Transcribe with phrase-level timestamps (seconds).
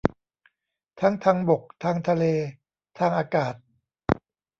[0.99, 2.25] ทั้งทางบก ทางทะเล
[2.99, 3.55] ทางอากาศ